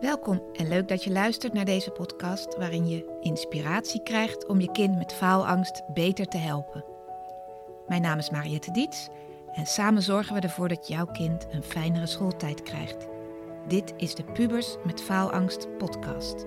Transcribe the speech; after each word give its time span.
Welkom 0.00 0.42
en 0.52 0.68
leuk 0.68 0.88
dat 0.88 1.04
je 1.04 1.10
luistert 1.10 1.52
naar 1.52 1.64
deze 1.64 1.90
podcast 1.90 2.56
waarin 2.56 2.88
je 2.88 3.18
inspiratie 3.20 4.02
krijgt 4.02 4.46
om 4.46 4.60
je 4.60 4.72
kind 4.72 4.96
met 4.96 5.12
faalangst 5.12 5.82
beter 5.94 6.26
te 6.26 6.36
helpen. 6.36 6.84
Mijn 7.88 8.02
naam 8.02 8.18
is 8.18 8.30
Mariette 8.30 8.70
Diets 8.70 9.08
en 9.52 9.66
samen 9.66 10.02
zorgen 10.02 10.34
we 10.34 10.40
ervoor 10.40 10.68
dat 10.68 10.88
jouw 10.88 11.06
kind 11.06 11.46
een 11.50 11.62
fijnere 11.62 12.06
schooltijd 12.06 12.62
krijgt. 12.62 13.06
Dit 13.68 13.92
is 13.96 14.14
de 14.14 14.24
Pubers 14.24 14.76
met 14.84 15.00
Faalangst 15.00 15.76
podcast. 15.78 16.46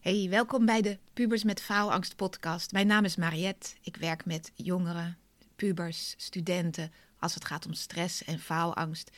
Hey, 0.00 0.26
welkom 0.30 0.66
bij 0.66 0.82
de 0.82 0.98
Pubers 1.12 1.44
met 1.44 1.60
Faalangst 1.60 2.16
podcast. 2.16 2.72
Mijn 2.72 2.86
naam 2.86 3.04
is 3.04 3.16
Mariette. 3.16 3.70
Ik 3.82 3.96
werk 3.96 4.24
met 4.24 4.52
jongeren, 4.54 5.18
pubers, 5.60 6.14
studenten 6.16 6.92
als 7.18 7.34
het 7.34 7.44
gaat 7.44 7.66
om 7.66 7.72
stress 7.72 8.24
en 8.24 8.38
faalangst. 8.38 9.10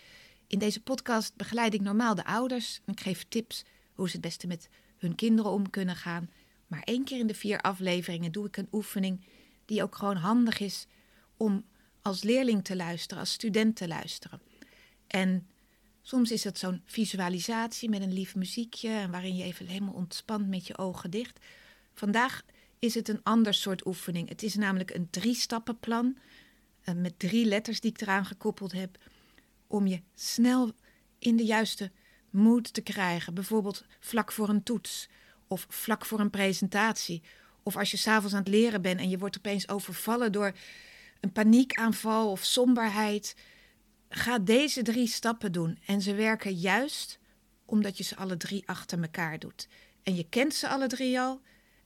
In 0.47 0.59
deze 0.59 0.83
podcast 0.83 1.37
begeleid 1.37 1.75
ik 1.75 1.81
normaal 1.81 2.15
de 2.15 2.25
ouders. 2.25 2.81
Ik 2.87 3.01
geef 3.01 3.25
tips 3.29 3.65
hoe 3.95 4.07
ze 4.07 4.13
het 4.13 4.21
beste 4.21 4.47
met 4.47 4.69
hun 4.99 5.15
kinderen 5.15 5.51
om 5.51 5.71
kunnen 5.71 5.97
gaan. 5.97 6.31
Maar 6.67 6.83
één 6.83 7.05
keer 7.05 7.19
in 7.19 7.27
de 7.27 7.35
vier 7.35 7.61
afleveringen 7.61 8.33
doe 8.33 8.47
ik 8.47 8.57
een 8.57 8.69
oefening 8.73 9.25
die 9.65 9.83
ook 9.83 9.95
gewoon 9.97 10.17
handig 10.17 10.61
is 10.61 10.87
om 11.37 11.65
als 12.03 12.23
leerling 12.23 12.65
te 12.65 12.77
luisteren, 12.77 13.19
als 13.19 13.33
student 13.33 13.77
te 13.77 13.89
luisteren. 13.89 14.41
En 15.07 15.47
soms 16.03 16.31
is 16.31 16.45
het 16.45 16.59
zo'n 16.59 16.83
visualisatie 16.85 17.89
met 17.89 18.03
een 18.03 18.13
lief 18.13 18.35
muziekje 18.35 19.09
waarin 19.11 19.37
je 19.37 19.45
even 19.45 19.67
helemaal 19.67 19.95
ontspant 19.95 20.49
met 20.49 20.67
je 20.67 20.79
ogen 20.79 21.11
dicht. 21.11 21.39
Vandaag 21.95 22.43
is 22.83 22.95
het 22.95 23.09
een 23.09 23.23
ander 23.23 23.55
soort 23.55 23.87
oefening. 23.87 24.29
Het 24.29 24.43
is 24.43 24.55
namelijk 24.55 24.91
een 24.91 25.11
drie-stappenplan 25.11 26.17
uh, 26.85 26.95
met 26.95 27.19
drie 27.19 27.45
letters 27.45 27.81
die 27.81 27.91
ik 27.91 28.01
eraan 28.01 28.25
gekoppeld 28.25 28.73
heb, 28.73 28.99
om 29.67 29.87
je 29.87 30.01
snel 30.15 30.73
in 31.19 31.37
de 31.37 31.45
juiste 31.45 31.91
mood 32.31 32.73
te 32.73 32.81
krijgen. 32.81 33.35
Bijvoorbeeld 33.35 33.85
vlak 34.01 34.33
voor 34.33 34.49
een 34.49 34.63
toets 34.63 35.09
of 35.47 35.67
vlak 35.69 36.05
voor 36.07 36.21
een 36.21 36.31
presentatie. 36.31 37.23
Of 37.63 37.77
als 37.77 37.91
je 37.91 37.97
s'avonds 37.97 38.35
aan 38.35 38.41
het 38.41 38.49
leren 38.49 38.83
bent 38.83 39.01
en 39.01 39.09
je 39.09 39.19
wordt 39.19 39.37
opeens 39.39 39.69
overvallen 39.69 40.33
door 40.33 40.53
een 41.21 41.33
paniekaanval 41.33 42.31
of 42.31 42.45
somberheid. 42.45 43.37
Ga 44.09 44.39
deze 44.39 44.83
drie 44.83 45.07
stappen 45.07 45.53
doen. 45.53 45.79
En 45.87 46.03
ze 46.03 46.15
werken 46.15 46.55
juist 46.55 47.19
omdat 47.65 47.97
je 47.97 48.05
ze 48.05 48.17
alle 48.17 48.37
drie 48.37 48.69
achter 48.69 49.03
elkaar 49.03 49.39
doet. 49.39 49.69
En 50.03 50.15
je 50.15 50.29
kent 50.29 50.55
ze 50.55 50.69
alle 50.69 50.87
drie 50.87 51.21
al. 51.21 51.41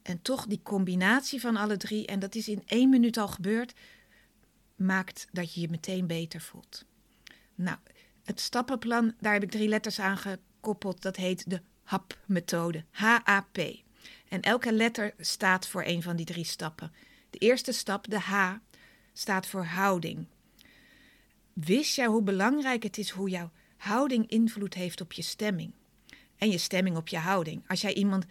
En 0.07 0.21
toch 0.21 0.45
die 0.45 0.59
combinatie 0.63 1.41
van 1.41 1.55
alle 1.55 1.77
drie, 1.77 2.05
en 2.05 2.19
dat 2.19 2.35
is 2.35 2.47
in 2.47 2.63
één 2.65 2.89
minuut 2.89 3.17
al 3.17 3.27
gebeurd, 3.27 3.73
maakt 4.75 5.27
dat 5.31 5.53
je 5.53 5.61
je 5.61 5.69
meteen 5.69 6.07
beter 6.07 6.41
voelt. 6.41 6.85
Nou, 7.55 7.77
het 8.23 8.39
stappenplan, 8.39 9.13
daar 9.19 9.33
heb 9.33 9.43
ik 9.43 9.51
drie 9.51 9.67
letters 9.67 9.99
aan 9.99 10.17
gekoppeld. 10.17 11.01
Dat 11.01 11.15
heet 11.15 11.49
de 11.49 11.61
HAP-methode. 11.83 12.83
H-A-P. 12.91 13.57
En 14.29 14.41
elke 14.41 14.73
letter 14.73 15.13
staat 15.19 15.67
voor 15.67 15.83
een 15.85 16.03
van 16.03 16.15
die 16.15 16.25
drie 16.25 16.45
stappen. 16.45 16.91
De 17.29 17.37
eerste 17.37 17.71
stap, 17.71 18.09
de 18.09 18.19
H, 18.19 18.53
staat 19.13 19.47
voor 19.47 19.63
houding. 19.63 20.27
Wist 21.53 21.95
jij 21.95 22.05
hoe 22.05 22.21
belangrijk 22.21 22.83
het 22.83 22.97
is 22.97 23.09
hoe 23.09 23.29
jouw 23.29 23.51
houding 23.77 24.29
invloed 24.29 24.73
heeft 24.73 25.01
op 25.01 25.13
je 25.13 25.21
stemming? 25.21 25.73
En 26.37 26.49
je 26.49 26.57
stemming 26.57 26.97
op 26.97 27.07
je 27.07 27.17
houding. 27.17 27.63
Als 27.67 27.81
jij 27.81 27.93
iemand 27.93 28.25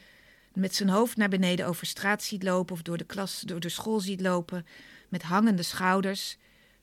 met 0.57 0.75
zijn 0.75 0.89
hoofd 0.89 1.17
naar 1.17 1.29
beneden 1.29 1.67
over 1.67 1.87
straat 1.87 2.23
ziet 2.23 2.43
lopen 2.43 2.75
of 2.75 2.83
door 2.83 2.97
de 2.97 3.05
klas, 3.05 3.41
door 3.41 3.61
de 3.61 3.69
school 3.69 4.01
ziet 4.01 4.21
lopen, 4.21 4.67
met 5.09 5.23
hangende 5.23 5.63
schouders, 5.63 6.37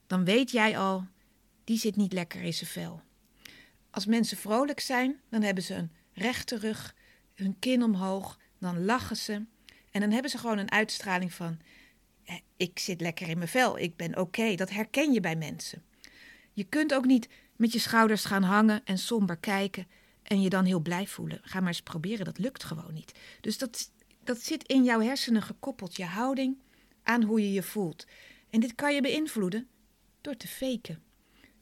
dan 0.06 0.24
weet 0.24 0.50
jij 0.50 0.78
al, 0.78 1.06
die 1.64 1.78
zit 1.78 1.96
niet 1.96 2.12
lekker 2.12 2.42
in 2.42 2.54
zijn 2.54 2.70
vel. 2.70 3.02
Als 3.90 4.06
mensen 4.06 4.36
vrolijk 4.36 4.80
zijn, 4.80 5.20
dan 5.30 5.42
hebben 5.42 5.64
ze 5.64 5.74
een 5.74 5.92
rechte 6.12 6.58
rug, 6.58 6.94
hun 7.34 7.58
kin 7.58 7.82
omhoog, 7.82 8.38
dan 8.58 8.84
lachen 8.84 9.16
ze 9.16 9.44
en 9.90 10.00
dan 10.00 10.10
hebben 10.10 10.30
ze 10.30 10.38
gewoon 10.38 10.58
een 10.58 10.70
uitstraling 10.70 11.32
van: 11.32 11.58
eh, 12.24 12.34
ik 12.56 12.78
zit 12.78 13.00
lekker 13.00 13.28
in 13.28 13.38
mijn 13.38 13.50
vel, 13.50 13.78
ik 13.78 13.96
ben 13.96 14.18
oké. 14.18 14.54
Dat 14.54 14.70
herken 14.70 15.12
je 15.12 15.20
bij 15.20 15.36
mensen. 15.36 15.82
Je 16.52 16.64
kunt 16.64 16.94
ook 16.94 17.04
niet 17.04 17.28
met 17.56 17.72
je 17.72 17.78
schouders 17.78 18.24
gaan 18.24 18.42
hangen 18.42 18.80
en 18.84 18.98
somber 18.98 19.36
kijken 19.36 19.86
en 20.24 20.42
je 20.42 20.48
dan 20.48 20.64
heel 20.64 20.80
blij 20.80 21.06
voelen. 21.06 21.38
Ga 21.42 21.58
maar 21.58 21.68
eens 21.68 21.82
proberen, 21.82 22.24
dat 22.24 22.38
lukt 22.38 22.64
gewoon 22.64 22.94
niet. 22.94 23.12
Dus 23.40 23.58
dat, 23.58 23.90
dat 24.24 24.40
zit 24.40 24.66
in 24.66 24.84
jouw 24.84 25.00
hersenen 25.00 25.42
gekoppeld, 25.42 25.96
je 25.96 26.04
houding 26.04 26.58
aan 27.02 27.22
hoe 27.22 27.40
je 27.40 27.52
je 27.52 27.62
voelt. 27.62 28.06
En 28.50 28.60
dit 28.60 28.74
kan 28.74 28.94
je 28.94 29.00
beïnvloeden 29.00 29.68
door 30.20 30.36
te 30.36 30.48
faken. 30.48 31.02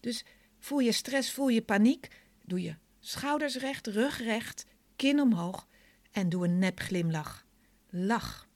Dus 0.01 0.25
voel 0.59 0.79
je 0.79 0.93
stress, 0.93 1.33
voel 1.33 1.49
je 1.49 1.63
paniek, 1.63 2.09
doe 2.45 2.63
je 2.63 2.75
schouders 3.01 3.57
recht, 3.57 3.87
rug 3.87 4.19
recht, 4.19 4.67
kin 4.97 5.21
omhoog 5.21 5.67
en 6.11 6.29
doe 6.29 6.45
een 6.45 6.59
nep 6.59 6.81
glimlach. 6.81 7.47
Lach. 7.91 8.49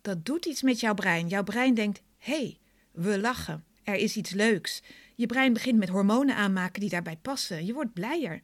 Dat 0.00 0.24
doet 0.24 0.46
iets 0.46 0.62
met 0.62 0.80
jouw 0.80 0.94
brein. 0.94 1.28
Jouw 1.28 1.42
brein 1.42 1.74
denkt: 1.74 2.02
hé, 2.18 2.34
hey, 2.34 2.58
we 2.90 3.20
lachen. 3.20 3.64
Er 3.82 3.94
is 3.94 4.16
iets 4.16 4.30
leuks. 4.30 4.82
Je 5.14 5.26
brein 5.26 5.52
begint 5.52 5.78
met 5.78 5.88
hormonen 5.88 6.36
aanmaken 6.36 6.80
die 6.80 6.88
daarbij 6.88 7.16
passen. 7.16 7.66
Je 7.66 7.72
wordt 7.72 7.92
blijer. 7.92 8.42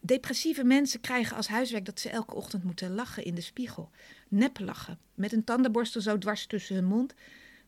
Depressieve 0.00 0.64
mensen 0.64 1.00
krijgen 1.00 1.36
als 1.36 1.48
huiswerk 1.48 1.84
dat 1.84 2.00
ze 2.00 2.08
elke 2.08 2.34
ochtend 2.34 2.64
moeten 2.64 2.94
lachen 2.94 3.24
in 3.24 3.34
de 3.34 3.40
spiegel. 3.40 3.90
Nep 4.28 4.58
lachen. 4.58 4.98
Met 5.14 5.32
een 5.32 5.44
tandenborstel 5.44 6.00
zo 6.00 6.18
dwars 6.18 6.46
tussen 6.46 6.74
hun 6.74 6.84
mond. 6.84 7.14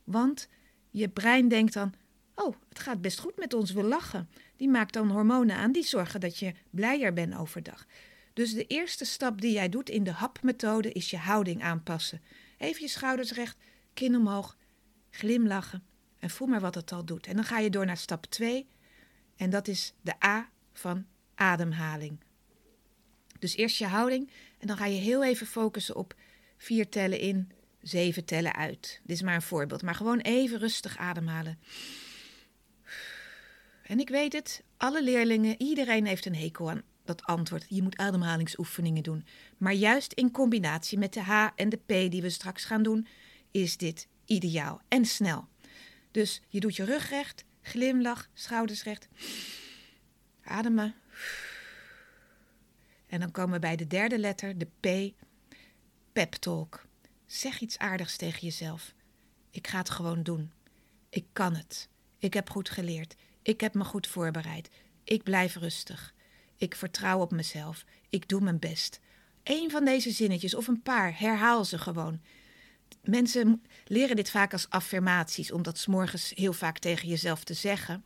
Want 0.05 0.49
je 0.91 1.09
brein 1.09 1.49
denkt 1.49 1.73
dan: 1.73 1.95
Oh, 2.35 2.57
het 2.69 2.79
gaat 2.79 3.01
best 3.01 3.19
goed 3.19 3.39
met 3.39 3.55
ons, 3.55 3.73
we 3.73 3.83
lachen. 3.83 4.29
Die 4.57 4.69
maakt 4.69 4.93
dan 4.93 5.11
hormonen 5.11 5.57
aan 5.57 5.73
die 5.73 5.83
zorgen 5.83 6.21
dat 6.21 6.39
je 6.39 6.55
blijer 6.71 7.13
bent 7.13 7.37
overdag. 7.37 7.87
Dus 8.33 8.55
de 8.55 8.67
eerste 8.67 9.05
stap 9.05 9.41
die 9.41 9.53
jij 9.53 9.69
doet 9.69 9.91
in 9.91 10.05
de 10.05 10.13
hapmethode 10.13 10.93
is 10.93 11.11
je 11.11 11.17
houding 11.17 11.63
aanpassen. 11.63 12.21
Even 12.59 12.83
je 12.83 12.89
schouders 12.89 13.33
recht, 13.33 13.57
kin 13.95 14.17
omhoog, 14.17 14.57
glimlachen 15.11 15.83
en 16.19 16.31
voel 16.31 16.49
maar 16.49 16.61
wat 16.61 16.75
het 16.75 16.93
al 16.93 17.05
doet. 17.05 17.27
En 17.27 17.35
dan 17.35 17.45
ga 17.45 17.59
je 17.59 17.71
door 17.71 17.87
naar 17.87 17.97
stap 17.97 18.27
2 18.27 18.69
en 19.37 19.51
dat 19.51 19.69
is 19.69 19.95
de 20.01 20.25
A 20.25 20.49
van 20.73 21.07
ademhaling. 21.43 22.21
Dus 23.39 23.57
eerst 23.57 23.77
je 23.77 23.87
houding 23.87 24.31
en 24.59 24.67
dan 24.67 24.77
ga 24.77 24.87
je 24.87 25.01
heel 25.01 25.25
even 25.25 25.47
focussen 25.47 25.97
op 25.97 26.15
vier 26.57 26.89
tellen 26.89 27.19
in, 27.19 27.53
zeven 27.81 28.25
tellen 28.25 28.55
uit. 28.55 29.01
Dit 29.03 29.17
is 29.17 29.23
maar 29.23 29.35
een 29.35 29.43
voorbeeld, 29.43 29.83
maar 29.83 29.95
gewoon 29.95 30.19
even 30.19 30.59
rustig 30.59 30.99
ademhalen. 30.99 31.59
En 33.83 34.01
ik 34.01 34.09
weet 34.09 34.33
het, 34.33 34.63
alle 34.77 35.03
leerlingen, 35.03 35.55
iedereen 35.59 36.07
heeft 36.07 36.27
een 36.27 36.37
hekel 36.37 36.71
aan 36.71 36.83
dat 37.05 37.25
antwoord. 37.25 37.65
Je 37.69 37.83
moet 37.83 37.97
ademhalingsoefeningen 37.97 39.03
doen. 39.03 39.27
Maar 39.59 39.73
juist 39.73 40.13
in 40.13 40.31
combinatie 40.31 40.99
met 40.99 41.13
de 41.13 41.21
H 41.21 41.49
en 41.57 41.69
de 41.69 41.77
P 41.77 42.11
die 42.11 42.23
we 42.23 42.31
straks 42.31 42.65
gaan 42.65 42.83
doen, 42.83 43.07
is 43.51 43.77
dit 43.77 44.09
ideaal 44.25 44.81
en 44.89 45.05
snel. 45.05 45.49
Dus 46.11 46.43
je 46.49 46.61
doet 46.61 46.77
je 46.77 46.85
rug 46.85 47.09
recht, 47.11 47.45
glimlach, 47.63 48.29
schouders 48.35 48.83
recht. 48.83 49.09
Ademen. 50.45 51.02
En 53.07 53.21
dan 53.21 53.31
komen 53.31 53.53
we 53.53 53.59
bij 53.59 53.77
de 53.77 53.87
derde 53.87 54.19
letter, 54.19 54.59
de 54.59 54.67
P. 54.81 55.15
Pep 56.13 56.33
talk. 56.33 56.87
Zeg 57.27 57.61
iets 57.61 57.79
aardigs 57.79 58.17
tegen 58.17 58.41
jezelf. 58.41 58.95
Ik 59.51 59.67
ga 59.67 59.79
het 59.79 59.91
gewoon 59.91 60.23
doen. 60.23 60.53
Ik 61.11 61.27
kan 61.33 61.55
het. 61.55 61.89
Ik 62.19 62.35
heb 62.35 62.51
goed 62.51 62.71
geleerd. 62.71 63.15
Ik 63.43 63.61
heb 63.61 63.75
me 63.75 63.85
goed 63.85 64.07
voorbereid. 64.07 64.71
Ik 65.05 65.23
blijf 65.23 65.57
rustig. 65.57 66.15
Ik 66.57 66.75
vertrouw 66.75 67.21
op 67.21 67.31
mezelf. 67.31 67.85
Ik 68.09 68.29
doe 68.29 68.41
mijn 68.41 68.59
best. 68.59 69.01
Eén 69.43 69.71
van 69.71 69.85
deze 69.85 70.11
zinnetjes 70.11 70.55
of 70.55 70.67
een 70.67 70.83
paar, 70.83 71.19
herhaal 71.19 71.65
ze 71.65 71.79
gewoon. 71.79 72.21
Mensen 73.03 73.63
leren 73.85 74.17
dit 74.17 74.31
vaak 74.31 74.53
als 74.53 74.69
affirmaties, 74.69 75.53
om 75.53 75.63
dat 75.63 75.79
s'morgens 75.79 76.33
heel 76.35 76.53
vaak 76.53 76.79
tegen 76.79 77.09
jezelf 77.09 77.45
te 77.45 77.55
zeggen. 77.55 78.05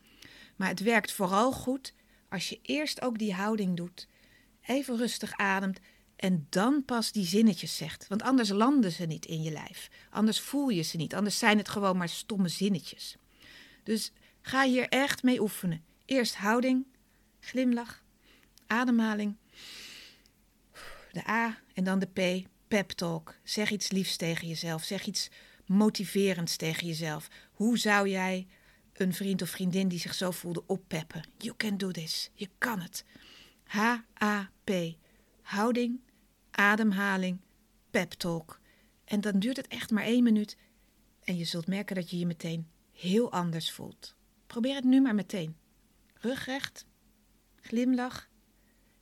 Maar 0.56 0.68
het 0.68 0.80
werkt 0.80 1.12
vooral 1.12 1.52
goed 1.52 1.94
als 2.28 2.48
je 2.48 2.58
eerst 2.62 3.02
ook 3.02 3.18
die 3.18 3.34
houding 3.34 3.76
doet, 3.76 4.08
even 4.62 4.96
rustig 4.96 5.36
ademt 5.36 5.80
en 6.16 6.46
dan 6.50 6.84
pas 6.84 7.12
die 7.12 7.26
zinnetjes 7.26 7.76
zegt. 7.76 8.08
Want 8.08 8.22
anders 8.22 8.48
landen 8.48 8.92
ze 8.92 9.04
niet 9.04 9.26
in 9.26 9.42
je 9.42 9.50
lijf. 9.50 9.90
Anders 10.10 10.40
voel 10.40 10.68
je 10.68 10.82
ze 10.82 10.96
niet. 10.96 11.14
Anders 11.14 11.38
zijn 11.38 11.58
het 11.58 11.68
gewoon 11.68 11.96
maar 11.96 12.08
stomme 12.08 12.48
zinnetjes. 12.48 13.16
Dus 13.82 14.12
ga 14.40 14.64
hier 14.64 14.88
echt 14.88 15.22
mee 15.22 15.40
oefenen. 15.40 15.84
Eerst 16.04 16.36
houding, 16.36 16.86
glimlach, 17.40 18.02
ademhaling. 18.66 19.36
De 21.12 21.28
A 21.28 21.58
en 21.74 21.84
dan 21.84 21.98
de 21.98 22.06
P, 22.06 22.48
pep 22.68 22.90
talk. 22.90 23.34
Zeg 23.42 23.70
iets 23.70 23.90
liefs 23.90 24.16
tegen 24.16 24.48
jezelf. 24.48 24.84
Zeg 24.84 25.06
iets 25.06 25.30
motiverends 25.66 26.56
tegen 26.56 26.86
jezelf. 26.86 27.28
Hoe 27.52 27.78
zou 27.78 28.08
jij 28.08 28.46
een 29.00 29.14
vriend 29.14 29.42
of 29.42 29.48
vriendin 29.48 29.88
die 29.88 29.98
zich 29.98 30.14
zo 30.14 30.30
voelde 30.30 30.62
oppeppen? 30.66 31.22
You 31.38 31.56
can 31.56 31.76
do 31.76 31.90
this. 31.90 32.30
Je 32.34 32.48
kan 32.58 32.80
het. 32.80 33.04
H-A-P. 33.64 34.70
Houding, 35.42 36.00
ademhaling, 36.50 37.40
pep 37.90 38.10
talk. 38.12 38.60
En 39.04 39.20
dan 39.20 39.38
duurt 39.38 39.56
het 39.56 39.68
echt 39.68 39.90
maar 39.90 40.04
één 40.04 40.22
minuut 40.22 40.56
en 41.24 41.36
je 41.36 41.44
zult 41.44 41.66
merken 41.66 41.94
dat 41.94 42.10
je 42.10 42.18
je 42.18 42.26
meteen 42.26 42.68
heel 42.92 43.32
anders 43.32 43.72
voelt. 43.72 44.14
Probeer 44.46 44.74
het 44.74 44.84
nu 44.84 45.00
maar 45.00 45.14
meteen. 45.14 45.56
Rug 46.14 46.44
recht, 46.44 46.86
Glimlach. 47.60 48.28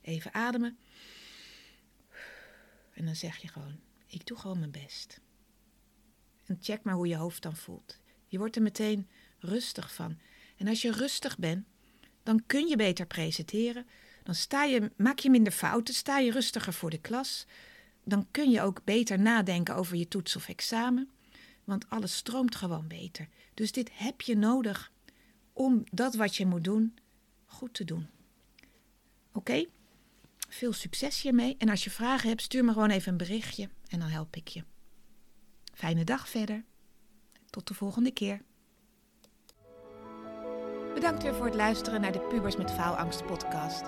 Even 0.01 0.35
ademen. 0.35 0.79
En 2.93 3.05
dan 3.05 3.17
zeg 3.17 3.37
je 3.37 3.49
gewoon: 3.49 3.81
Ik 4.07 4.27
doe 4.27 4.39
gewoon 4.39 4.59
mijn 4.59 4.71
best. 4.71 5.21
En 6.45 6.59
check 6.61 6.83
maar 6.83 6.95
hoe 6.95 7.09
je 7.09 7.17
hoofd 7.17 7.43
dan 7.43 7.57
voelt. 7.57 8.01
Je 8.35 8.41
wordt 8.41 8.57
er 8.57 8.63
meteen 8.63 9.09
rustig 9.39 9.95
van. 9.95 10.19
En 10.57 10.69
als 10.69 10.83
je 10.83 10.93
rustig 10.93 11.39
bent, 11.39 11.67
dan 12.23 12.47
kun 12.47 12.67
je 12.67 12.77
beter 12.77 13.07
presenteren. 13.07 13.87
Dan 14.23 14.35
sta 14.35 14.65
je, 14.65 14.91
maak 14.97 15.19
je 15.19 15.31
minder 15.31 15.53
fouten, 15.53 15.95
sta 15.95 16.19
je 16.19 16.31
rustiger 16.31 16.73
voor 16.73 16.91
de 16.91 17.01
klas. 17.01 17.47
Dan 18.05 18.27
kun 18.31 18.51
je 18.51 18.63
ook 18.63 18.85
beter 18.85 19.19
nadenken 19.19 19.75
over 19.75 19.97
je 19.97 20.09
toets 20.09 20.37
of 20.37 20.49
examen. 20.49 21.11
Want 21.65 21.89
alles 21.89 22.17
stroomt 22.17 22.55
gewoon 22.55 22.89
beter. 22.89 23.29
Dus 23.55 23.73
dit 23.73 23.91
heb 23.93 24.21
je 24.21 24.37
nodig 24.37 24.93
om 25.53 25.85
dat 25.91 26.15
wat 26.15 26.37
je 26.37 26.47
moet 26.47 26.65
doen 26.65 26.99
goed 27.45 27.75
te 27.75 27.85
doen. 27.85 28.07
Oké? 29.33 29.67
Veel 30.49 30.73
succes 30.73 31.23
hiermee. 31.23 31.55
En 31.59 31.69
als 31.69 31.85
je 31.85 31.91
vragen 31.91 32.29
hebt, 32.29 32.43
stuur 32.43 32.65
me 32.65 32.73
gewoon 32.73 32.91
even 32.91 33.13
een 33.13 33.19
berichtje 33.19 33.69
en 33.89 33.99
dan 33.99 34.09
help 34.09 34.37
ik 34.37 34.49
je. 34.49 34.65
Fijne 35.75 36.05
dag 36.05 36.29
verder. 36.29 36.65
Tot 37.55 37.69
de 37.69 37.75
volgende 37.75 38.11
keer. 38.11 38.43
Bedankt 40.95 41.23
weer 41.23 41.35
voor 41.35 41.47
het 41.47 41.55
luisteren 41.55 42.01
naar 42.01 42.13
de 42.13 42.21
Pubers 42.21 42.57
met 42.57 42.71
Faalangst 42.71 43.27
podcast. 43.27 43.83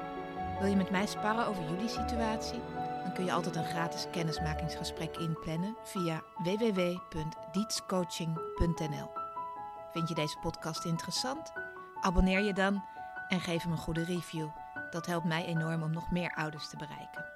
Wil 0.59 0.69
je 0.69 0.77
met 0.77 0.91
mij 0.91 1.07
sparren 1.07 1.47
over 1.47 1.71
jullie 1.71 1.89
situatie? 1.89 2.61
Dan 3.03 3.13
kun 3.15 3.25
je 3.25 3.33
altijd 3.33 3.57
een 3.57 3.65
gratis 3.65 4.07
kennismakingsgesprek 4.11 5.17
inplannen 5.17 5.77
via 5.83 6.23
www.dietscoaching.nl. 6.43 9.11
Vind 9.93 10.09
je 10.09 10.15
deze 10.15 10.39
podcast 10.39 10.85
interessant? 10.85 11.53
Abonneer 12.01 12.41
je 12.41 12.53
dan 12.53 12.85
en 13.29 13.41
geef 13.41 13.63
hem 13.63 13.73
een 13.73 13.79
goede 13.79 14.05
review. 14.05 14.49
Dat 14.91 15.07
helpt 15.07 15.27
mij 15.27 15.45
enorm 15.45 15.83
om 15.83 15.91
nog 15.91 16.11
meer 16.11 16.35
ouders 16.35 16.69
te 16.69 16.77
bereiken. 16.77 17.36